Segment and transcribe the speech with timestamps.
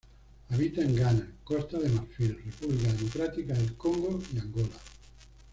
[0.49, 4.75] Habita en Ghana, Costa de Marfil, República Democrática del Congo y Angola.